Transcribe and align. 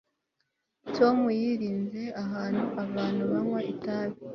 tom 0.95 1.17
yirinze 1.39 2.03
ahantu 2.23 2.63
abantu 2.83 3.21
banywa 3.31 3.59
itabi 3.73 4.17